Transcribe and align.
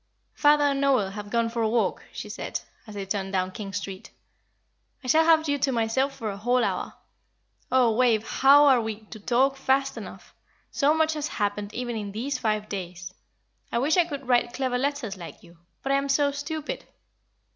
"Father 0.33 0.63
and 0.63 0.81
Noel 0.81 1.11
have 1.11 1.29
gone 1.29 1.47
for 1.47 1.61
a 1.61 1.69
walk," 1.69 2.03
she 2.11 2.27
said, 2.27 2.59
as 2.87 2.95
they 2.95 3.05
turned 3.05 3.31
down 3.33 3.51
King 3.51 3.71
Street. 3.71 4.09
"I 5.03 5.07
shall 5.07 5.23
have 5.25 5.47
you 5.47 5.59
to 5.59 5.71
myself 5.71 6.15
for 6.15 6.31
a 6.31 6.37
whole 6.37 6.63
hour. 6.63 6.95
Oh, 7.71 7.91
Wave, 7.91 8.27
how 8.27 8.65
are 8.65 8.81
we 8.81 9.01
to 9.11 9.19
talk 9.19 9.57
fast 9.57 9.97
enough! 9.97 10.33
so 10.71 10.95
much 10.95 11.13
has 11.13 11.27
happened 11.27 11.71
even 11.75 11.95
in 11.95 12.13
these 12.13 12.39
five 12.39 12.67
days! 12.67 13.13
I 13.71 13.77
wish 13.77 13.95
I 13.95 14.05
could 14.05 14.27
write 14.27 14.53
clever 14.55 14.79
letters 14.79 15.17
like 15.17 15.43
you. 15.43 15.59
But 15.83 15.91
I 15.91 15.97
am 15.99 16.09
so 16.09 16.31
stupid!" 16.31 16.83